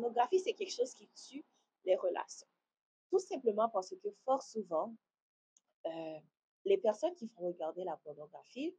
pornographie, 0.00 0.40
c'est 0.40 0.54
quelque 0.54 0.72
chose 0.72 0.94
qui 0.94 1.08
tue 1.08 1.44
les 1.84 1.96
relations. 1.96 2.46
Tout 3.10 3.18
simplement 3.18 3.68
parce 3.68 3.90
que 3.90 4.10
fort 4.24 4.42
souvent, 4.42 4.94
euh, 5.86 6.18
les 6.64 6.78
personnes 6.78 7.14
qui 7.14 7.26
vont 7.26 7.48
regarder 7.48 7.84
la 7.84 7.96
pornographie, 7.98 8.74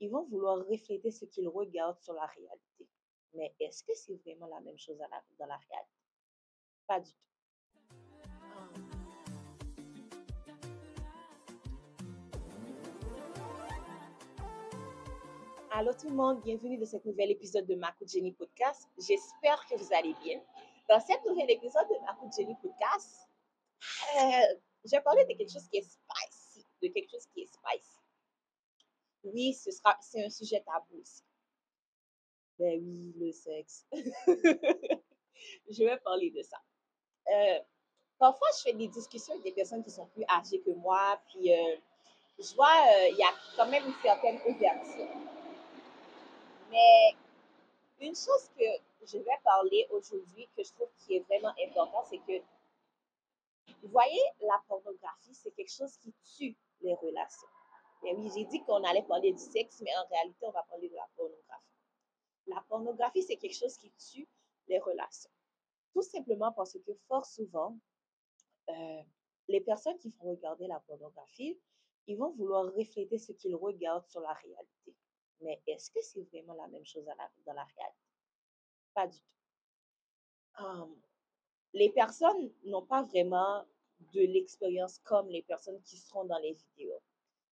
ils 0.00 0.10
vont 0.10 0.24
vouloir 0.24 0.58
refléter 0.66 1.10
ce 1.10 1.24
qu'ils 1.24 1.48
regardent 1.48 2.00
sur 2.00 2.14
la 2.14 2.26
réalité. 2.26 2.88
Mais 3.34 3.54
est-ce 3.60 3.84
que 3.84 3.94
c'est 3.94 4.14
vraiment 4.16 4.46
la 4.46 4.60
même 4.60 4.78
chose 4.78 4.96
dans 4.98 5.46
la 5.46 5.56
réalité? 5.56 5.92
Pas 6.86 7.00
du 7.00 7.10
tout. 7.10 7.26
Allô 15.78 15.92
tout 15.92 16.08
le 16.08 16.14
monde, 16.14 16.40
bienvenue 16.42 16.78
dans 16.78 16.86
ce 16.86 16.96
nouvel 17.04 17.32
épisode 17.32 17.66
de 17.66 17.74
Makou 17.74 18.06
Jenny 18.06 18.32
Podcast. 18.32 18.88
J'espère 18.96 19.62
que 19.68 19.76
vous 19.76 19.92
allez 19.92 20.14
bien. 20.24 20.40
Dans 20.88 21.00
cet 21.00 21.24
nouvel 21.24 21.50
épisode 21.50 21.88
de 21.88 21.98
Makou 22.04 22.30
Jenny 22.36 22.54
Podcast, 22.62 23.28
euh, 24.16 24.56
je 24.84 24.90
vais 24.92 25.00
parler 25.00 25.24
de 25.24 25.36
quelque 25.36 25.52
chose 25.52 25.66
qui 25.68 25.78
est 25.78 25.82
spicy, 25.82 26.64
de 26.80 26.88
quelque 26.88 27.10
chose 27.10 27.26
qui 27.34 27.42
est 27.42 27.46
spicy. 27.46 27.98
Oui, 29.24 29.54
ce 29.54 29.72
sera, 29.72 29.96
c'est 30.00 30.24
un 30.24 30.30
sujet 30.30 30.62
tabou 30.64 31.00
aussi. 31.00 31.24
Ben 32.58 32.80
oui, 32.80 33.12
le 33.18 33.32
sexe. 33.32 33.84
je 33.92 35.84
vais 35.84 35.98
parler 35.98 36.30
de 36.30 36.42
ça. 36.42 36.58
Euh, 37.32 37.58
parfois, 38.18 38.48
je 38.56 38.70
fais 38.70 38.72
des 38.74 38.86
discussions 38.86 39.32
avec 39.34 39.44
des 39.44 39.52
personnes 39.52 39.82
qui 39.82 39.90
sont 39.90 40.06
plus 40.06 40.24
âgées 40.28 40.60
que 40.60 40.70
moi, 40.70 41.20
puis 41.28 41.52
euh, 41.52 41.76
je 42.38 42.54
vois, 42.54 42.72
il 43.10 43.16
y 43.16 43.24
a 43.24 43.34
quand 43.56 43.66
même 43.66 43.84
une 43.86 44.02
certaine 44.02 44.38
ouverture. 44.46 45.08
Mais 46.70 47.16
une 48.00 48.14
chose 48.14 48.50
que 48.56 48.64
je 49.06 49.18
vais 49.18 49.38
parler 49.44 49.86
aujourd'hui, 49.90 50.48
que 50.56 50.62
je 50.62 50.72
trouve 50.72 50.88
qui 50.98 51.16
est 51.16 51.20
vraiment 51.20 51.52
important, 51.66 52.04
c'est 52.08 52.18
que, 52.18 52.38
vous 53.82 53.88
voyez, 53.88 54.22
la 54.40 54.62
pornographie, 54.68 55.34
c'est 55.34 55.50
quelque 55.52 55.72
chose 55.72 55.96
qui 55.98 56.12
tue 56.36 56.56
les 56.80 56.94
relations. 56.94 57.48
Et 58.04 58.14
oui, 58.14 58.30
j'ai 58.34 58.44
dit 58.44 58.62
qu'on 58.64 58.82
allait 58.84 59.02
parler 59.02 59.32
du 59.32 59.38
sexe, 59.42 59.80
mais 59.82 59.90
en 59.96 60.06
réalité, 60.08 60.46
on 60.46 60.50
va 60.50 60.62
parler 60.64 60.88
de 60.88 60.94
la 60.94 61.08
pornographie. 61.16 61.64
La 62.46 62.64
pornographie, 62.68 63.22
c'est 63.22 63.36
quelque 63.36 63.56
chose 63.56 63.76
qui 63.76 63.90
tue 63.92 64.28
les 64.68 64.78
relations. 64.78 65.30
Tout 65.92 66.02
simplement 66.02 66.52
parce 66.52 66.74
que 66.74 66.94
fort 67.08 67.24
souvent, 67.24 67.76
euh, 68.68 69.02
les 69.48 69.60
personnes 69.60 69.96
qui 69.98 70.10
vont 70.10 70.30
regarder 70.30 70.66
la 70.66 70.80
pornographie, 70.80 71.58
ils 72.06 72.16
vont 72.16 72.30
vouloir 72.32 72.72
refléter 72.74 73.18
ce 73.18 73.32
qu'ils 73.32 73.54
regardent 73.54 74.06
sur 74.06 74.20
la 74.20 74.32
réalité. 74.32 74.94
Mais 75.40 75.60
est-ce 75.66 75.90
que 75.90 76.00
c'est 76.02 76.22
vraiment 76.22 76.54
la 76.54 76.68
même 76.68 76.84
chose 76.84 77.04
dans 77.04 77.52
la 77.52 77.64
réalité? 77.64 78.00
Pas 78.94 79.06
du 79.06 79.18
tout. 79.18 80.96
les 81.74 81.90
personnes 81.90 82.50
n'ont 82.64 82.86
pas 82.86 83.02
vraiment 83.02 83.64
de 84.14 84.20
l'expérience 84.20 84.98
comme 85.00 85.28
les 85.28 85.42
personnes 85.42 85.80
qui 85.82 85.96
seront 85.96 86.24
dans 86.24 86.38
les 86.38 86.52
vidéos. 86.52 87.00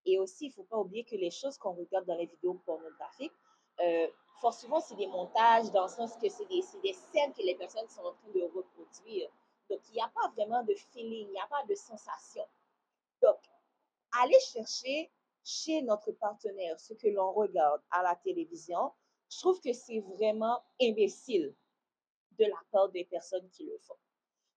Et 0.06 0.18
aussi, 0.18 0.46
il 0.46 0.48
ne 0.48 0.54
faut 0.54 0.64
pas 0.64 0.78
oublier 0.78 1.04
que 1.04 1.16
les 1.16 1.30
choses 1.30 1.56
qu'on 1.58 1.72
regarde 1.72 2.06
dans 2.06 2.16
les 2.16 2.26
vidéos 2.26 2.54
pornographiques, 2.66 3.32
euh, 3.80 4.08
fort 4.40 4.54
souvent, 4.54 4.80
c'est 4.80 4.96
des 4.96 5.06
montages 5.06 5.70
dans 5.70 5.84
le 5.84 5.88
sens 5.88 6.16
que 6.16 6.28
c'est 6.28 6.46
des, 6.46 6.62
des, 6.82 6.92
scènes 6.92 7.32
que 7.32 7.42
les 7.42 7.54
personnes 7.54 7.88
sont 7.88 8.02
en 8.02 8.12
train 8.12 8.28
de 8.34 8.42
reproduire. 8.42 9.30
Donc, 9.70 9.80
il 9.88 9.94
n'y 9.94 10.02
a 10.02 10.08
pas 10.08 10.28
vraiment 10.30 10.62
de 10.62 10.74
feeling, 10.74 11.26
il 11.28 11.32
n'y 11.32 11.40
a 11.40 11.46
pas 11.46 11.64
de 11.64 11.74
sensation. 11.74 12.46
Donc, 13.22 13.38
allez 14.20 14.38
chercher 14.40 15.10
chez 15.44 15.82
notre 15.82 16.12
partenaire 16.12 16.80
ce 16.80 16.94
que 16.94 17.08
l'on 17.08 17.32
regarde 17.32 17.82
à 17.90 18.02
la 18.02 18.16
télévision, 18.16 18.92
je 19.30 19.38
trouve 19.40 19.60
que 19.60 19.72
c'est 19.72 20.00
vraiment 20.00 20.62
imbécile 20.80 21.54
de 22.38 22.44
la 22.44 22.58
part 22.72 22.88
des 22.90 23.04
personnes 23.04 23.48
qui 23.50 23.64
le 23.64 23.78
font. 23.78 23.96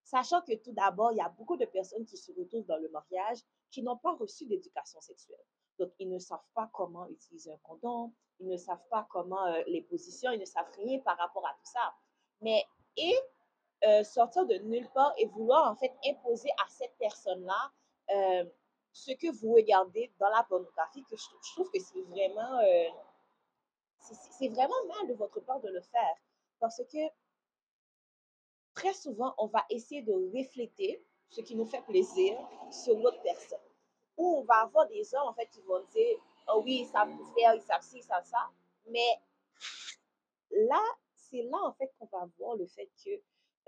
Sachant 0.04 0.42
que 0.42 0.56
tout 0.56 0.72
d'abord, 0.72 1.12
il 1.12 1.18
y 1.18 1.22
a 1.22 1.30
beaucoup 1.30 1.58
de 1.58 1.66
personnes 1.66 2.06
qui 2.06 2.18
se 2.18 2.32
retrouvent 2.32 2.66
dans 2.66 2.78
le 2.78 2.90
mariage 2.90 3.40
qui 3.70 3.84
n'ont 3.84 3.98
pas 3.98 4.16
reçu 4.16 4.46
d'éducation 4.46 5.02
sexuelle. 5.02 5.44
Donc, 5.78 5.92
ils 6.00 6.10
ne 6.10 6.18
savent 6.18 6.48
pas 6.56 6.70
comment 6.74 7.08
utiliser 7.10 7.52
un 7.52 7.58
condom, 7.58 8.14
ils 8.40 8.48
ne 8.48 8.58
savent 8.58 8.88
pas 8.90 9.06
comment 9.12 9.46
euh, 9.48 9.62
les 9.68 9.82
positions, 9.82 10.32
ils 10.32 10.40
ne 10.40 10.46
savent 10.46 10.72
rien 10.78 11.00
par 11.00 11.18
rapport 11.18 11.46
à 11.46 11.52
tout 11.54 11.72
ça. 11.72 11.94
Mais, 12.42 12.66
et 12.96 13.16
euh, 13.86 14.04
sortir 14.04 14.46
de 14.46 14.56
nulle 14.56 14.90
part 14.94 15.14
et 15.18 15.26
vouloir 15.28 15.72
en 15.72 15.76
fait 15.76 15.94
imposer 16.06 16.50
à 16.52 16.70
cette 16.70 16.96
personne-là 16.98 17.72
euh, 18.16 18.46
ce 18.98 19.12
que 19.12 19.32
vous 19.32 19.54
regardez 19.54 20.12
dans 20.20 20.30
la 20.30 20.44
pornographie, 20.44 21.04
que 21.04 21.16
je, 21.16 21.52
trouve 21.54 21.70
que 21.70 21.80
c'est 21.80 22.02
vraiment, 22.02 22.60
euh, 22.60 22.90
c'est 24.00 24.48
vraiment 24.48 24.86
mal 24.88 25.08
de 25.08 25.14
votre 25.14 25.40
part 25.42 25.60
de 25.60 25.70
le 25.70 25.82
faire. 25.82 26.16
Parce 26.60 26.82
que 26.92 26.98
très 28.74 28.94
souvent, 28.94 29.36
on 29.38 29.46
va 29.46 29.64
essayer 29.70 30.02
de 30.02 30.14
refléter 30.36 31.06
ce 31.30 31.42
qui 31.42 31.56
nous 31.56 31.66
fait 31.66 31.82
plaisir 31.82 32.40
sur 32.72 32.98
l'autre 32.98 33.22
personne. 33.22 33.60
Ou 34.18 34.40
on 34.40 34.44
va 34.46 34.62
avoir 34.62 34.88
des 34.88 35.14
hommes, 35.14 35.28
en 35.28 35.34
fait, 35.36 35.48
qui 35.52 35.62
vont 35.62 35.84
dire, 35.92 36.18
oh 36.48 36.64
oui, 36.66 36.80
ils 36.82 36.88
savent 36.88 37.14
faire, 37.38 37.54
ils 37.54 38.04
savent 38.04 38.26
ça. 38.26 38.50
Mais 38.88 39.22
là, 40.50 40.82
c'est 41.14 41.44
là, 41.44 41.60
en 41.64 41.74
fait, 41.74 41.94
qu'on 42.00 42.08
va 42.08 42.28
voir 42.40 42.56
le 42.56 42.66
fait 42.66 42.90
que 43.04 43.12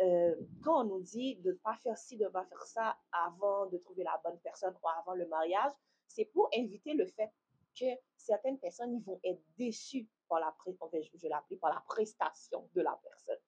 euh, 0.02 0.36
quand 0.64 0.82
on 0.82 0.84
nous 0.86 1.02
dit 1.02 1.36
de 1.38 1.52
ne 1.52 1.58
pas 1.58 1.76
faire 1.78 1.98
ci, 1.98 2.18
de 2.18 2.24
ne 2.24 2.30
pas 2.30 2.46
faire 2.46 2.64
ça 2.64 2.98
avant 3.12 3.66
de 3.68 3.78
trouver 3.78 4.04
la 4.04 4.20
bonne 4.24 4.40
personne 4.40 4.74
ou 4.82 4.88
avant 4.88 5.14
le 5.14 5.28
mariage, 5.28 5.72
c'est 6.08 6.26
pour 6.26 6.50
éviter 6.52 6.94
le 6.94 7.06
fait 7.06 7.32
que 7.78 7.86
certaines 8.16 8.60
personnes 8.60 8.94
ils 8.94 9.04
vont 9.04 9.20
être 9.24 9.42
déçues 9.58 10.08
par 10.28 10.40
la, 10.40 10.56
je 10.94 11.28
l'appeler 11.28 11.58
par 11.58 11.74
la 11.74 11.82
prestation 11.82 12.70
de 12.74 12.82
la 12.82 12.98
personne. 13.04 13.40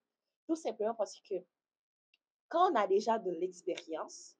Tout 0.46 0.56
simplement 0.56 0.94
parce 0.94 1.18
que 1.20 1.34
quand 2.48 2.70
on 2.70 2.74
a 2.74 2.86
déjà 2.86 3.18
de 3.18 3.30
l'expérience, 3.30 4.36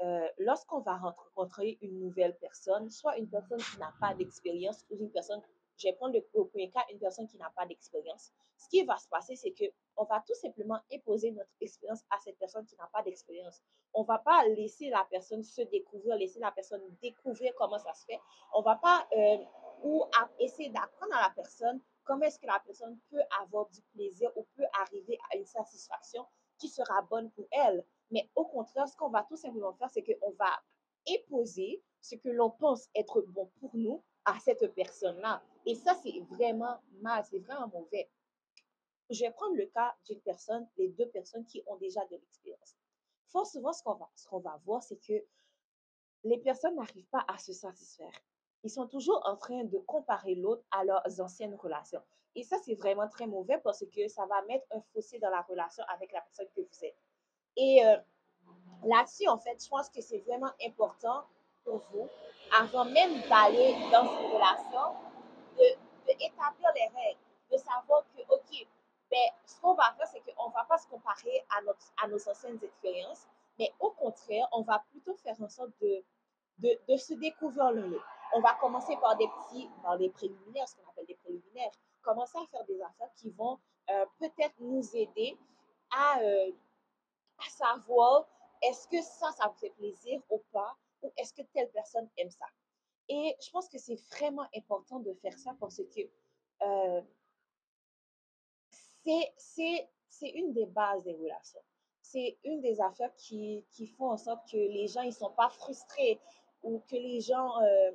euh, 0.00 0.26
lorsqu'on 0.38 0.80
va 0.80 0.96
rencontrer 0.96 1.78
une 1.82 1.98
nouvelle 1.98 2.36
personne, 2.38 2.88
soit 2.88 3.18
une 3.18 3.28
personne 3.28 3.58
qui 3.58 3.78
n'a 3.78 3.92
pas 4.00 4.14
d'expérience 4.14 4.86
ou 4.88 4.96
une 4.98 5.10
personne 5.10 5.42
je 5.80 5.88
vais 5.88 5.94
prendre 5.94 6.18
au 6.34 6.44
premier 6.44 6.70
cas 6.70 6.84
une 6.90 6.98
personne 6.98 7.26
qui 7.26 7.38
n'a 7.38 7.50
pas 7.56 7.64
d'expérience. 7.66 8.32
Ce 8.58 8.68
qui 8.68 8.84
va 8.84 8.98
se 8.98 9.08
passer, 9.08 9.34
c'est 9.36 9.52
que 9.52 9.64
on 9.96 10.04
va 10.04 10.22
tout 10.26 10.34
simplement 10.34 10.78
imposer 10.92 11.30
notre 11.32 11.50
expérience 11.60 12.02
à 12.10 12.18
cette 12.18 12.38
personne 12.38 12.66
qui 12.66 12.76
n'a 12.76 12.88
pas 12.92 13.02
d'expérience. 13.02 13.62
On 13.94 14.02
va 14.02 14.18
pas 14.18 14.46
laisser 14.48 14.90
la 14.90 15.06
personne 15.10 15.42
se 15.42 15.62
découvrir, 15.62 16.16
laisser 16.16 16.38
la 16.38 16.52
personne 16.52 16.82
découvrir 17.00 17.54
comment 17.56 17.78
ça 17.78 17.94
se 17.94 18.04
fait. 18.04 18.20
On 18.54 18.62
va 18.62 18.76
pas 18.76 19.06
euh, 19.16 19.38
essayer 20.38 20.68
d'apprendre 20.68 21.14
à 21.16 21.22
la 21.22 21.30
personne 21.34 21.80
comment 22.04 22.24
est-ce 22.24 22.38
que 22.38 22.46
la 22.46 22.60
personne 22.64 22.98
peut 23.10 23.22
avoir 23.42 23.68
du 23.70 23.80
plaisir 23.94 24.30
ou 24.36 24.46
peut 24.56 24.66
arriver 24.82 25.18
à 25.32 25.36
une 25.36 25.46
satisfaction 25.46 26.26
qui 26.58 26.68
sera 26.68 27.02
bonne 27.02 27.30
pour 27.30 27.46
elle. 27.50 27.84
Mais 28.10 28.28
au 28.34 28.44
contraire, 28.44 28.88
ce 28.88 28.96
qu'on 28.96 29.08
va 29.08 29.22
tout 29.22 29.36
simplement 29.36 29.72
faire, 29.74 29.88
c'est 29.90 30.02
qu'on 30.02 30.32
va 30.32 30.50
imposer 31.08 31.82
ce 32.00 32.16
que 32.16 32.28
l'on 32.28 32.50
pense 32.50 32.88
être 32.94 33.22
bon 33.22 33.50
pour 33.60 33.70
nous 33.74 34.02
à 34.24 34.38
cette 34.40 34.74
personne-là. 34.74 35.42
Et 35.66 35.74
ça, 35.74 35.94
c'est 36.02 36.20
vraiment 36.30 36.80
mal, 37.00 37.24
c'est 37.28 37.38
vraiment 37.38 37.68
mauvais. 37.68 38.08
Je 39.10 39.20
vais 39.24 39.30
prendre 39.32 39.56
le 39.56 39.66
cas 39.66 39.94
d'une 40.06 40.20
personne, 40.20 40.68
les 40.76 40.88
deux 40.88 41.08
personnes 41.08 41.44
qui 41.44 41.62
ont 41.66 41.76
déjà 41.76 42.04
de 42.06 42.16
l'expérience. 42.16 42.76
Fort 43.26 43.46
souvent, 43.46 43.72
ce 43.72 43.82
qu'on 43.82 43.94
va, 43.94 44.08
ce 44.14 44.28
va 44.30 44.60
voir, 44.64 44.82
c'est 44.82 44.96
que 44.96 45.24
les 46.24 46.38
personnes 46.38 46.76
n'arrivent 46.76 47.08
pas 47.08 47.24
à 47.28 47.38
se 47.38 47.52
satisfaire. 47.52 48.12
Ils 48.62 48.70
sont 48.70 48.86
toujours 48.86 49.22
en 49.24 49.36
train 49.36 49.64
de 49.64 49.78
comparer 49.78 50.34
l'autre 50.34 50.62
à 50.70 50.84
leurs 50.84 51.20
anciennes 51.20 51.54
relations. 51.54 52.02
Et 52.34 52.44
ça, 52.44 52.56
c'est 52.64 52.74
vraiment 52.74 53.08
très 53.08 53.26
mauvais 53.26 53.58
parce 53.58 53.84
que 53.86 54.08
ça 54.08 54.26
va 54.26 54.42
mettre 54.42 54.66
un 54.70 54.80
fossé 54.92 55.18
dans 55.18 55.30
la 55.30 55.42
relation 55.42 55.82
avec 55.88 56.12
la 56.12 56.20
personne 56.20 56.46
que 56.54 56.60
vous 56.60 56.84
êtes. 56.84 56.96
Et 57.56 57.84
euh, 57.84 57.96
là-dessus, 58.84 59.28
en 59.28 59.38
fait, 59.38 59.62
je 59.62 59.68
pense 59.68 59.88
que 59.88 60.00
c'est 60.00 60.18
vraiment 60.18 60.50
important 60.64 61.24
pour 61.64 61.82
vous, 61.92 62.08
avant 62.58 62.84
même 62.84 63.20
d'aller 63.28 63.74
dans 63.92 64.04
une 64.04 64.32
relation, 64.34 64.96
de, 65.56 66.12
établir 66.18 66.68
les 66.74 66.88
règles, 66.88 67.20
de 67.52 67.56
savoir 67.56 68.04
que, 68.14 68.22
OK, 68.28 68.66
ben, 69.10 69.30
ce 69.46 69.60
qu'on 69.60 69.74
va 69.74 69.92
faire, 69.96 70.06
c'est 70.08 70.20
qu'on 70.20 70.48
ne 70.48 70.54
va 70.54 70.64
pas 70.64 70.78
se 70.78 70.86
comparer 70.88 71.44
à, 71.50 72.04
à 72.04 72.08
nos 72.08 72.28
anciennes 72.28 72.58
expériences, 72.62 73.26
mais 73.58 73.72
au 73.80 73.90
contraire, 73.90 74.48
on 74.52 74.62
va 74.62 74.84
plutôt 74.90 75.14
faire 75.16 75.36
en 75.40 75.48
sorte 75.48 75.70
de, 75.80 76.04
de, 76.58 76.78
de 76.88 76.96
se 76.96 77.14
découvrir 77.14 77.72
le 77.72 78.00
On 78.34 78.40
va 78.40 78.54
commencer 78.54 78.96
par 78.96 79.16
des 79.16 79.28
petits, 79.28 79.68
par 79.82 79.98
des 79.98 80.10
préliminaires, 80.10 80.68
ce 80.68 80.76
qu'on 80.76 80.88
appelle 80.90 81.06
des 81.06 81.16
préliminaires, 81.16 81.72
commencer 82.02 82.38
à 82.38 82.46
faire 82.46 82.64
des 82.64 82.80
affaires 82.82 83.12
qui 83.16 83.30
vont 83.30 83.58
euh, 83.90 84.06
peut-être 84.18 84.54
nous 84.60 84.84
aider 84.96 85.36
à, 85.90 86.20
euh, 86.20 86.52
à 87.38 87.50
savoir 87.50 88.26
est-ce 88.62 88.86
que 88.88 89.00
ça, 89.02 89.30
ça 89.32 89.48
vous 89.48 89.58
fait 89.58 89.70
plaisir 89.70 90.20
ou 90.30 90.42
pas, 90.52 90.76
ou 91.02 91.12
est-ce 91.16 91.32
que 91.32 91.42
telle 91.52 91.70
personne 91.70 92.08
aime 92.18 92.30
ça. 92.30 92.46
Et 93.12 93.36
je 93.44 93.50
pense 93.50 93.68
que 93.68 93.76
c'est 93.76 94.00
vraiment 94.12 94.46
important 94.56 95.00
de 95.00 95.12
faire 95.14 95.36
ça 95.36 95.52
parce 95.58 95.78
que 95.78 96.00
euh, 96.62 97.02
c'est 99.36 100.30
une 100.34 100.52
des 100.52 100.66
bases 100.66 101.02
des 101.02 101.14
relations. 101.14 101.60
C'est 102.02 102.38
une 102.44 102.60
des 102.60 102.80
affaires 102.80 103.12
qui, 103.16 103.64
qui, 103.72 103.88
font 103.88 104.10
en 104.10 104.16
sorte 104.16 104.48
que 104.48 104.56
les 104.56 104.86
gens 104.86 105.02
ils 105.02 105.12
sont 105.12 105.32
pas 105.32 105.48
frustrés 105.48 106.20
ou 106.62 106.78
que 106.88 106.94
les 106.94 107.20
gens 107.20 107.60
euh, 107.62 107.90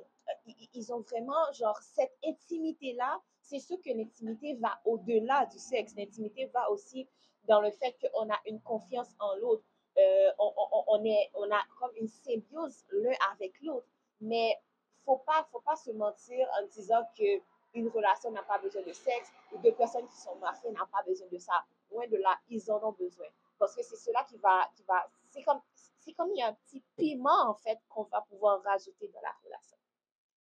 ils, 0.74 0.92
ont 0.92 1.00
vraiment 1.00 1.50
genre 1.54 1.78
cette 1.80 2.16
intimité 2.24 2.92
là 2.92 3.20
c'est 3.40 3.60
sûr 3.60 3.80
que 3.80 3.90
l'intimité 3.90 4.54
va 4.54 4.78
au-delà 4.84 5.46
du 5.46 5.58
sexe. 5.58 5.94
L'intimité 5.96 6.46
va 6.46 6.70
aussi 6.70 7.08
dans 7.44 7.60
le 7.60 7.70
fait 7.70 7.96
qu'on 8.00 8.28
a 8.28 8.38
une 8.46 8.60
confiance 8.60 9.14
en 9.20 9.36
l'autre. 9.36 9.62
Euh, 9.96 10.30
on, 10.38 10.52
on, 10.56 10.84
on, 10.88 11.16
on 11.34 11.50
a 11.52 11.62
comme 11.78 11.92
une 11.96 12.08
symbiose 12.08 12.84
l'un 12.90 13.14
avec 13.32 13.54
l'autre. 13.62 13.86
Mais 14.20 14.58
faut 15.06 15.18
pas, 15.18 15.48
faut 15.50 15.60
pas 15.60 15.76
se 15.76 15.92
mentir 15.92 16.46
en 16.60 16.66
disant 16.66 17.02
que 17.16 17.40
une 17.74 17.88
relation 17.88 18.30
n'a 18.30 18.42
pas 18.42 18.58
besoin 18.58 18.82
de 18.82 18.92
sexe 18.92 19.32
ou 19.52 19.58
deux 19.58 19.72
personnes 19.72 20.06
qui 20.08 20.16
sont 20.16 20.34
mariées 20.36 20.70
n'ont 20.70 20.86
pas 20.86 21.02
besoin 21.06 21.28
de 21.28 21.38
ça. 21.38 21.64
Loin 21.90 22.06
de 22.08 22.16
là, 22.16 22.38
ils 22.48 22.70
en 22.70 22.82
ont 22.82 22.92
besoin. 22.92 23.26
Parce 23.58 23.74
que 23.74 23.82
c'est 23.82 23.96
cela 23.96 24.24
qui 24.24 24.36
va, 24.38 24.68
qui 24.74 24.82
va, 24.84 25.08
c'est 25.30 25.42
comme, 25.42 25.60
c'est 25.74 26.12
comme 26.14 26.30
il 26.30 26.38
y 26.38 26.42
a 26.42 26.48
un 26.48 26.54
petit 26.54 26.82
piment, 26.96 27.50
en 27.50 27.54
fait, 27.54 27.78
qu'on 27.88 28.04
va 28.04 28.22
pouvoir 28.22 28.62
rajouter 28.62 29.08
dans 29.08 29.20
la 29.20 29.32
relation. 29.44 29.76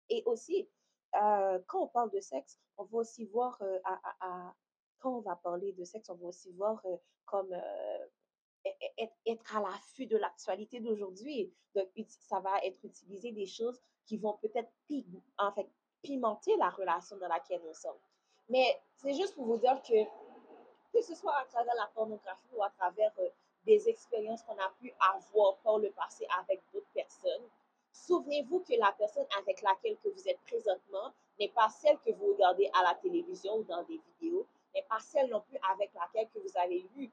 Et 0.08 0.22
aussi, 0.26 0.69
euh, 1.17 1.58
quand 1.67 1.82
on 1.82 1.88
parle 1.88 2.10
de 2.10 2.20
sexe, 2.20 2.58
on 2.76 2.84
va 2.84 2.99
aussi 2.99 3.25
voir, 3.26 3.60
euh, 3.62 3.78
à, 3.84 4.55
quand 4.99 5.19
on 5.19 5.20
va 5.20 5.37
parler 5.37 5.72
de 5.72 5.84
sexe, 5.84 6.08
on 6.10 6.14
va 6.14 6.28
aussi 6.28 6.52
voir 6.52 6.81
euh, 6.87 6.96
comme 7.26 7.55
être, 8.99 9.56
à 9.56 9.61
l'affût 9.61 10.06
de 10.06 10.17
l'actualité 10.17 10.81
d'aujourd'hui. 10.81 11.52
Donc, 11.75 11.88
ça 12.08 12.41
va 12.41 12.58
être 12.62 12.79
utiliser 12.85 13.32
des 13.32 13.46
choses 13.46 13.81
qui 14.06 14.17
vont 14.17 14.35
peut-être 14.35 14.70
pimenter 16.02 16.56
la 16.56 16.70
relation 16.70 17.17
dans 17.17 17.29
laquelle 17.29 17.61
nous 17.67 17.75
sommes. 17.75 17.99
Mais 18.49 18.81
c'est 18.96 19.14
juste 19.14 19.35
pour 19.35 19.46
vous 19.46 19.58
dire 19.58 19.81
que, 19.82 20.05
que 20.93 21.02
ce 21.02 21.14
soit 21.14 21.35
à 21.37 21.44
travers 21.46 21.75
la 21.75 21.87
pornographie 21.94 22.55
ou 22.55 22.62
à 22.62 22.70
travers 22.70 23.12
euh, 23.19 23.29
des 23.64 23.88
expériences 23.88 24.43
qu'on 24.43 24.58
a 24.58 24.70
pu 24.79 24.93
avoir 25.00 25.56
par 25.58 25.79
le 25.79 25.91
passé 25.93 26.26
avec 26.38 26.61
d'autres 26.73 26.91
personnes, 26.93 27.49
souvenez-vous 27.93 28.61
que 28.61 28.75
la 28.79 28.93
personne 28.93 29.26
avec 29.38 29.62
laquelle 29.62 29.96
que 30.05 30.08
vous 30.11 30.29
êtes 30.29 30.41
présentement 30.41 31.12
n'est 31.41 31.49
pas 31.49 31.69
celle 31.70 31.99
que 32.00 32.12
vous 32.12 32.35
regardez 32.35 32.70
à 32.75 32.82
la 32.82 32.94
télévision 32.96 33.56
ou 33.56 33.64
dans 33.64 33.82
des 33.85 33.99
vidéos, 34.20 34.46
n'est 34.75 34.82
pas 34.82 35.00
celle 35.00 35.31
non 35.31 35.41
plus 35.41 35.58
avec 35.73 35.91
laquelle 35.94 36.29
que 36.35 36.38
vous 36.41 36.58
avez 36.58 36.87
eu 36.96 37.11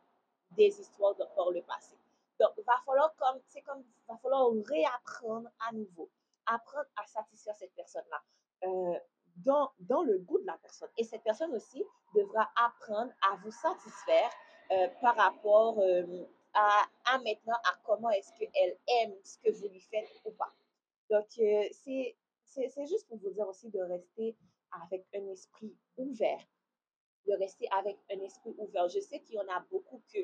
des 0.55 0.79
histoires 0.79 1.15
de, 1.15 1.23
par 1.35 1.51
le 1.51 1.61
passé. 1.61 1.95
Donc, 2.39 2.51
va 2.65 2.73
falloir 2.85 3.15
comme, 3.15 3.39
c'est 3.47 3.61
comme, 3.61 3.83
va 4.07 4.17
falloir 4.17 4.51
réapprendre 4.65 5.49
à 5.67 5.71
nouveau, 5.73 6.09
apprendre 6.45 6.87
à 6.95 7.05
satisfaire 7.05 7.55
cette 7.55 7.73
personne-là. 7.75 8.21
Euh, 8.63 8.99
dans, 9.37 9.71
dans, 9.79 10.03
le 10.03 10.17
goût 10.19 10.39
de 10.39 10.45
la 10.45 10.57
personne. 10.57 10.89
Et 10.97 11.03
cette 11.05 11.23
personne 11.23 11.53
aussi 11.55 11.83
devra 12.13 12.49
apprendre 12.55 13.13
à 13.21 13.37
vous 13.37 13.51
satisfaire 13.51 14.29
euh, 14.71 14.87
par 15.01 15.15
rapport 15.15 15.79
euh, 15.79 16.25
à, 16.53 16.83
à, 17.05 17.17
maintenant 17.19 17.55
à 17.63 17.75
comment 17.85 18.09
est-ce 18.09 18.33
qu'elle 18.33 18.77
aime 18.87 19.15
ce 19.23 19.37
que 19.39 19.51
vous 19.51 19.69
lui 19.69 19.79
faites 19.79 20.09
ou 20.25 20.31
pas. 20.31 20.53
Donc, 21.09 21.25
c'est 21.31 22.15
c'est 22.51 22.85
juste 22.85 23.07
pour 23.07 23.17
vous 23.17 23.31
dire 23.31 23.47
aussi 23.47 23.69
de 23.69 23.79
rester 23.79 24.35
avec 24.83 25.05
un 25.15 25.27
esprit 25.27 25.73
ouvert, 25.97 26.43
de 27.27 27.33
rester 27.33 27.67
avec 27.71 27.97
un 28.11 28.19
esprit 28.19 28.53
ouvert. 28.57 28.89
Je 28.89 28.99
sais 28.99 29.19
qu'il 29.21 29.35
y 29.35 29.39
en 29.39 29.47
a 29.47 29.65
beaucoup 29.71 30.01
que 30.13 30.19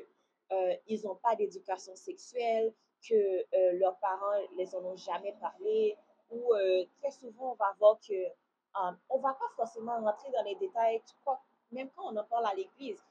euh, 0.52 0.74
ils 0.86 1.02
n'ont 1.04 1.16
pas 1.16 1.36
d'éducation 1.36 1.94
sexuelle, 1.96 2.72
que 3.06 3.14
euh, 3.14 3.72
leurs 3.78 3.98
parents 3.98 4.40
les 4.56 4.74
en 4.74 4.84
ont 4.84 4.96
jamais 4.96 5.34
parlé, 5.40 5.96
ou 6.30 6.54
euh, 6.54 6.84
très 7.00 7.10
souvent 7.10 7.52
on 7.52 7.54
va 7.54 7.74
voir 7.78 7.98
que 8.00 8.14
on 9.08 9.18
va 9.18 9.34
pas 9.34 9.48
forcément 9.56 10.00
rentrer 10.00 10.30
dans 10.30 10.44
les 10.44 10.54
détails. 10.56 11.02
Crois, 11.22 11.40
même 11.72 11.90
quand 11.96 12.12
on 12.12 12.16
en 12.16 12.24
parle 12.24 12.46
à 12.46 12.54
l'église, 12.54 13.02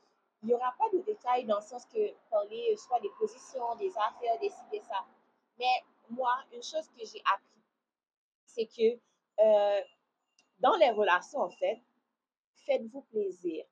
il 0.42 0.48
n'y 0.48 0.54
aura 0.54 0.74
pas 0.78 0.89
de 0.94 1.00
détails 1.00 1.45
dans 1.45 1.57
le 1.57 1.62
sens 1.62 1.86
que 1.86 2.13
parler 2.30 2.75
soit 2.78 3.00
des 3.01 3.10
positions, 3.19 3.75
des 3.75 3.92
affaires, 3.98 4.39
des 4.39 4.50
ci, 4.50 4.81
ça. 4.88 5.06
Mais 5.60 5.84
moi, 6.10 6.31
une 6.54 6.63
chose 6.63 6.88
que 6.98 7.06
j'ai 7.06 7.22
appris, 7.34 7.62
c'est 8.45 8.68
que 8.68 9.84
dans 10.60 10.75
les 10.78 10.92
relations, 10.92 11.42
en 11.42 11.50
fait, 11.50 11.81
faites-vous 12.66 13.01
plaisir 13.01 13.66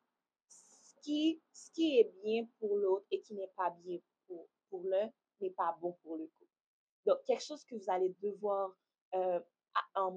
ce 1.52 1.72
qui 1.72 2.00
est 2.00 2.12
bien 2.24 2.48
pour 2.60 2.78
l'autre 2.78 3.06
et 3.12 3.22
qui 3.22 3.34
n'est 3.36 3.52
pas 3.56 3.70
bien 3.84 4.00
pour, 4.28 4.48
pour 4.70 4.84
l'un 4.84 5.10
n'est 5.42 5.52
pas 5.52 5.78
bon 5.82 5.94
pour 6.04 6.18
le 6.18 6.26
couple. 6.26 6.52
Donc, 7.06 7.24
quelque 7.26 7.44
chose 7.44 7.64
que 7.66 7.76
vous 7.76 7.90
allez 7.90 8.16
devoir 8.22 8.76
euh, 9.14 9.40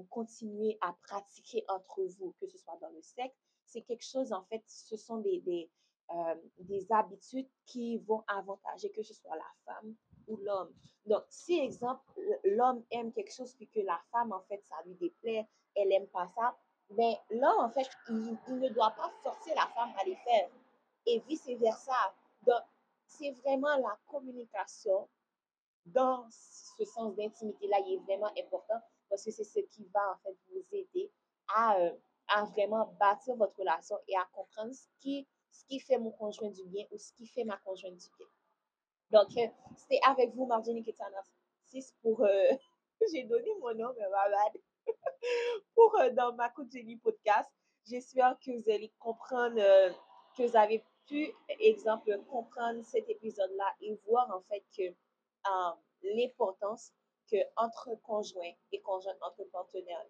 continuer 0.09 0.77
à 0.81 0.93
pratiquer 1.07 1.63
entre 1.67 2.01
vous, 2.17 2.33
que 2.39 2.47
ce 2.47 2.57
soit 2.57 2.77
dans 2.81 2.89
le 2.89 3.01
sexe, 3.01 3.35
c'est 3.65 3.81
quelque 3.81 4.05
chose, 4.05 4.33
en 4.33 4.43
fait, 4.45 4.63
ce 4.65 4.97
sont 4.97 5.17
des, 5.17 5.41
des, 5.41 5.69
euh, 6.11 6.35
des 6.59 6.91
habitudes 6.91 7.47
qui 7.65 7.97
vont 7.99 8.23
avantager 8.27 8.89
que 8.91 9.03
ce 9.03 9.13
soit 9.13 9.35
la 9.35 9.51
femme 9.65 9.95
ou 10.27 10.37
l'homme. 10.37 10.73
Donc, 11.05 11.23
si, 11.29 11.59
exemple, 11.59 12.01
l'homme 12.43 12.83
aime 12.91 13.11
quelque 13.13 13.33
chose 13.33 13.53
puis 13.53 13.67
que 13.67 13.81
la 13.81 13.99
femme, 14.11 14.31
en 14.31 14.41
fait, 14.41 14.63
ça 14.65 14.75
lui 14.85 14.95
déplaît, 14.95 15.47
elle 15.75 15.89
n'aime 15.89 16.07
pas 16.07 16.27
ça, 16.27 16.57
ben 16.89 17.13
l'homme, 17.29 17.59
en 17.59 17.69
fait, 17.69 17.87
il, 18.09 18.35
il, 18.47 18.59
ne 18.59 18.69
doit 18.69 18.91
pas 18.91 19.11
forcer 19.21 19.53
la 19.53 19.67
femme 19.75 19.91
à 19.99 20.03
les 20.05 20.15
faire 20.15 20.49
et 21.09 21.19
vice-versa. 21.27 22.15
Donc, 22.43 22.61
c'est 23.05 23.31
vraiment 23.31 23.75
la 23.77 23.97
communication 24.07 25.09
dans 25.85 26.25
ce 26.29 26.85
sens 26.85 27.15
d'intimité-là, 27.15 27.77
il 27.85 27.95
est 27.95 28.03
vraiment 28.03 28.31
important 28.37 28.79
parce 29.09 29.23
que 29.25 29.31
c'est 29.31 29.43
ce 29.43 29.59
qui 29.59 29.85
va 29.93 30.11
en 30.11 30.17
fait 30.23 30.37
vous 30.49 30.63
aider 30.71 31.11
à, 31.55 31.77
euh, 31.77 31.91
à 32.27 32.45
vraiment 32.45 32.85
bâtir 32.99 33.35
votre 33.35 33.57
relation 33.57 33.97
et 34.07 34.15
à 34.15 34.27
comprendre 34.33 34.73
ce 34.73 34.87
qui, 34.99 35.27
ce 35.51 35.65
qui 35.65 35.79
fait 35.79 35.97
mon 35.97 36.11
conjoint 36.11 36.49
du 36.49 36.63
bien 36.65 36.85
ou 36.91 36.97
ce 36.97 37.11
qui 37.13 37.25
fait 37.25 37.43
ma 37.43 37.57
conjointe 37.57 37.95
du 37.97 38.07
bien. 38.17 38.27
Donc, 39.11 39.35
euh, 39.37 39.47
c'était 39.75 39.99
avec 40.05 40.33
vous, 40.35 40.45
Marjorie 40.45 40.83
Ketanas 40.83 41.31
6 41.65 41.95
pour... 42.01 42.21
Euh, 42.23 42.51
j'ai 43.11 43.23
donné 43.23 43.49
mon 43.59 43.73
nom, 43.73 43.93
mais 43.97 44.09
malade. 44.09 44.61
pour 45.75 45.95
dans 46.13 46.33
ma 46.33 46.53
Jenny 46.71 46.97
podcast. 46.97 47.49
J'espère 47.85 48.37
que 48.39 48.51
vous 48.51 48.69
allez 48.69 48.91
comprendre, 48.99 49.55
que 50.35 50.43
vous 50.43 50.55
avez 50.55 50.83
pu, 51.09 51.33
exemple, 51.59 52.17
comprendre 52.29 52.81
cet 52.83 53.09
épisode-là 53.09 53.75
et 53.81 53.97
voir 54.07 54.29
en 54.33 54.41
fait 54.41 54.63
que 54.75 54.83
euh, 54.83 55.71
l'importance 56.03 56.93
que 57.29 57.37
entre 57.57 57.89
conjoints 58.03 58.53
et 58.71 58.79
conjoints 58.81 59.17
entre 59.21 59.43
partenaires, 59.51 60.05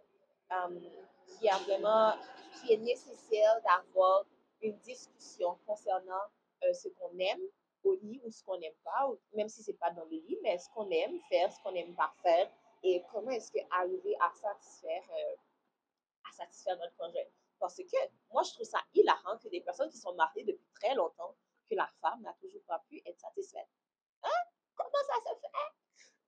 euh, 0.52 0.80
qui 1.28 1.50
a 1.50 1.58
vraiment, 1.58 2.14
qui 2.60 2.74
est 2.74 2.78
nécessaire 2.78 3.62
d'avoir 3.64 4.26
une 4.62 4.78
discussion 4.80 5.58
concernant 5.66 6.26
euh, 6.64 6.74
ce 6.74 6.90
qu'on 6.90 7.18
aime 7.18 7.42
au 7.84 7.96
lit 7.96 8.22
ou 8.26 8.32
ce 8.32 8.44
qu'on 8.44 8.58
n'aime 8.58 8.74
pas, 8.84 9.10
même 9.34 9.48
si 9.48 9.64
c'est 9.64 9.74
pas 9.80 9.92
dans 9.92 10.04
le 10.06 10.18
lit, 10.18 10.38
mais 10.44 10.58
ce 10.58 10.70
qu'on 10.70 10.90
aime 10.90 11.20
faire, 11.30 11.52
ce 11.52 11.62
qu'on 11.64 11.72
n'aime 11.72 11.96
pas 11.96 12.12
faire, 12.22 12.50
et 12.84 13.04
comment 13.12 13.32
est-ce 13.32 13.52
que 13.52 13.60
arriver 13.72 14.16
à 14.20 14.32
satisfaire, 14.34 15.04
à 16.30 16.32
satisfaire 16.34 16.78
notre 16.78 16.96
conjoint. 16.98 17.22
Parce 17.60 17.76
que 17.76 17.98
moi, 18.32 18.44
je 18.44 18.54
trouve 18.54 18.66
ça 18.66 18.80
hilarant 18.94 19.38
que 19.38 19.50
des 19.50 19.62
personnes 19.62 19.90
qui 19.90 19.98
sont 19.98 20.14
mariées 20.16 20.44
depuis 20.44 20.68
très 20.74 20.96
longtemps, 20.96 21.36
que 21.70 21.76
la 21.76 21.88
femme 22.02 22.22
n'a 22.22 22.34
toujours 22.34 22.64
pas 22.64 22.80
pu 22.90 23.02
être 23.06 23.20
satisfaite. 23.20 23.68
Hein? 24.24 24.42
Comment 24.76 24.90
ça 25.08 25.30
se 25.30 25.40
fait? 25.40 25.50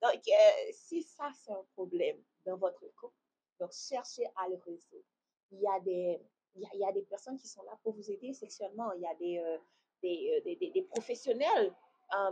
Donc, 0.02 0.22
euh, 0.28 0.72
si 0.74 1.04
ça, 1.04 1.30
c'est 1.34 1.52
un 1.52 1.64
problème 1.74 2.22
dans 2.46 2.58
votre 2.58 2.88
couple, 2.96 3.16
donc 3.60 3.72
cherchez 3.72 4.26
à 4.36 4.50
le 4.50 4.56
résoudre. 4.58 5.06
Il 5.52 5.62
y 5.62 5.68
a 5.68 5.80
des, 5.80 6.20
il 6.56 6.80
y 6.80 6.86
a, 6.86 6.92
des 6.92 7.04
personnes 7.04 7.38
qui 7.38 7.48
sont 7.48 7.62
là 7.64 7.78
pour 7.84 7.94
vous 7.94 8.12
aider 8.12 8.34
sexuellement. 8.34 8.92
Il 8.94 9.02
y 9.02 9.08
a 9.08 9.16
des, 9.16 9.38
euh, 9.38 9.58
euh, 10.04 10.42
des, 10.44 10.72
des, 10.74 10.82
professionnels, 10.84 11.74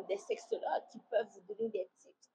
des 0.08 0.18
sexologues 0.18 0.88
qui 0.92 1.00
peuvent 1.10 1.28
vous 1.28 1.54
donner 1.54 1.70
des 1.70 1.90
tips. 2.00 2.30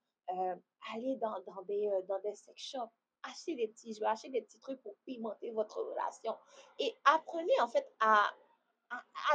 Allez 0.95 1.17
dans, 1.17 1.41
dans, 1.47 1.63
des, 1.63 1.91
dans 2.09 2.21
des 2.21 2.35
sex 2.35 2.63
shops 2.63 3.04
achetez 3.25 3.55
des 3.55 3.69
petits 3.69 3.95
jeux, 3.95 4.07
achetez 4.07 4.29
des 4.29 4.43
petits 4.43 4.59
trucs 4.59 4.81
pour 4.83 4.95
pimenter 5.05 5.51
votre 5.51 5.81
relation. 5.81 6.37
Et 6.79 6.95
apprenez 7.05 7.61
en 7.61 7.69
fait 7.69 7.87
à, 8.01 8.31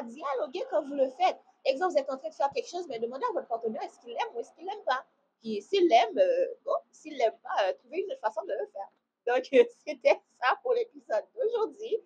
dialoguer 0.03 0.63
quand 0.69 0.83
vous 0.83 0.95
le 0.95 1.09
faites. 1.09 1.37
Exemple, 1.65 1.93
vous 1.93 1.97
êtes 1.97 2.09
en 2.09 2.17
train 2.17 2.29
de 2.29 2.33
faire 2.33 2.49
quelque 2.51 2.69
chose, 2.69 2.87
mais 2.87 2.99
demandez 2.99 3.25
à 3.29 3.33
votre 3.33 3.47
partenaire 3.47 3.83
est-ce 3.83 3.99
qu'il 3.99 4.11
aime 4.11 4.35
ou 4.35 4.39
est-ce 4.39 4.53
qu'il 4.53 4.65
n'aime 4.65 4.83
pas? 4.85 5.05
Puis 5.41 5.61
s'il 5.61 5.87
l'aime, 5.87 6.17
euh, 6.17 6.47
bon, 6.63 6.75
s'il 6.91 7.17
l'aime 7.17 7.35
pas, 7.43 7.67
euh, 7.67 7.73
trouvez 7.73 7.99
une 8.01 8.11
autre 8.11 8.21
façon 8.21 8.41
de 8.43 8.53
le 8.53 8.67
faire. 8.67 8.89
Donc, 9.27 9.43
c'était 9.85 10.21
ça 10.39 10.55
pour 10.61 10.73
l'épisode 10.73 11.25
d'aujourd'hui. 11.35 11.97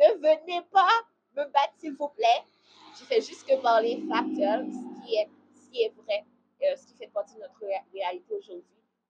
Ne 0.00 0.14
venez 0.14 0.62
pas 0.72 0.88
me 1.36 1.44
battre, 1.44 1.74
s'il 1.78 1.94
vous 1.94 2.08
plaît. 2.08 2.42
Je 2.98 3.04
fais 3.04 3.20
juste 3.20 3.46
que 3.46 3.60
parler 3.60 4.02
factuel, 4.08 4.66
ce 4.70 5.06
qui 5.06 5.16
est, 5.16 5.28
qui 5.70 5.82
est 5.82 5.90
vrai, 5.90 6.24
euh, 6.62 6.76
ce 6.76 6.86
qui 6.86 6.94
fait 6.94 7.08
partie 7.08 7.34
de 7.34 7.40
notre 7.40 7.60
réalité 7.92 8.34
aujourd'hui. 8.34 8.64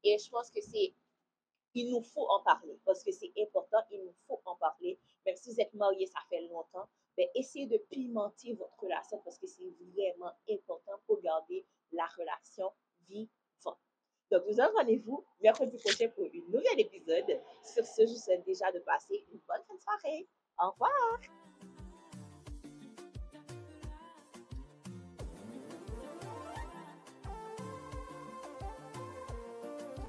Et 0.05 0.19
je 0.19 0.29
pense 0.31 0.51
que 0.51 0.61
c'est 0.61 0.93
il 1.75 1.91
nous 1.91 2.03
faut 2.03 2.27
en 2.29 2.41
parler 2.43 2.79
parce 2.85 3.03
que 3.03 3.13
c'est 3.13 3.33
important, 3.39 3.79
il 3.91 4.03
nous 4.05 4.15
faut 4.27 4.41
en 4.45 4.57
parler. 4.57 4.99
Même 5.27 5.37
si 5.37 5.51
vous 5.51 5.61
êtes 5.61 5.75
marié, 5.75 6.07
ça 6.07 6.21
fait 6.29 6.43
longtemps, 6.43 6.89
mais 7.17 7.31
essayez 7.35 7.67
de 7.67 7.79
pimenter 7.91 8.55
votre 8.55 8.79
relation 8.81 9.19
parce 9.25 9.39
que 9.39 9.47
c'est 9.47 9.71
vraiment 9.95 10.33
important 10.51 11.01
pour 11.07 11.21
garder 11.21 11.65
la 11.93 12.07
relation 12.07 12.73
vivante. 13.09 13.29
Donc, 14.31 14.45
nous 14.49 14.61
avons 14.61 14.75
rendez-vous 14.79 15.25
mercredi 15.43 15.77
prochain 15.77 16.09
pour 16.09 16.25
un 16.25 16.51
nouvel 16.51 16.81
épisode. 16.81 17.39
Sur 17.63 17.85
ce, 17.85 18.07
je 18.07 18.13
vous 18.13 18.19
souhaite 18.19 18.45
déjà 18.45 18.73
de 18.73 18.79
passer 18.79 19.27
une 19.31 19.41
bonne 19.47 19.63
fin 19.69 19.75
de 19.75 19.81
soirée. 19.81 20.27
Au 20.59 20.71
revoir! 20.71 21.52